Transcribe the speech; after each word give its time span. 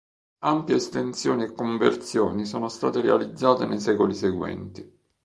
Ampie 0.45 0.73
estensioni 0.77 1.43
e 1.43 1.53
conversioni 1.53 2.45
sono 2.47 2.69
state 2.69 3.01
realizzate 3.01 3.67
nei 3.67 3.79
secoli 3.79 4.15
seguenti. 4.15 4.97